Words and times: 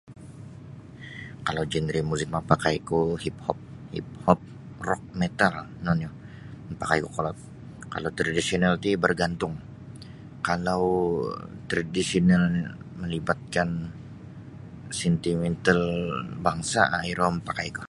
Kalau 1.45 1.63
genre 1.71 1.99
muzik 2.09 2.29
mapakai 2.35 2.75
ku 2.89 2.99
hip-hop 3.23 3.57
hip-hop 3.95 4.39
rock 4.87 5.03
metal 5.21 5.53
ino 5.79 5.91
nio 5.99 6.11
mapakai 6.69 6.99
ku 7.03 7.09
kolod 7.15 7.37
kalau 7.93 8.09
tradisional 8.17 8.73
ti 8.83 8.89
bargantung 9.03 9.55
kalau 10.47 10.83
tradisional 11.69 12.43
melibatkan 13.01 13.69
sentimental 14.99 15.81
bangsa 16.45 16.81
um 16.97 17.01
iro 17.11 17.25
mapakai 17.35 17.67
ku. 17.75 17.79